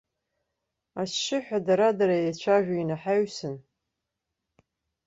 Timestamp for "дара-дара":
1.65-2.15